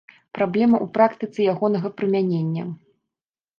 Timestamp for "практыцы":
0.95-1.47